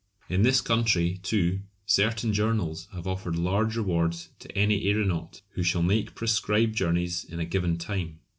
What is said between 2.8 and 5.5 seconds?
have offered large rewards to any aeronaut